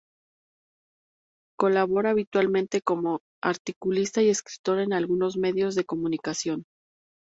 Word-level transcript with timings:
Colabora 1.59 2.09
habitualmente 2.09 2.81
como 2.81 3.19
articulista 3.39 4.23
y 4.23 4.29
escritor 4.29 4.79
en 4.79 4.93
algunos 4.93 5.37
medios 5.37 5.75
de 5.75 5.85
comunicación. 5.85 6.63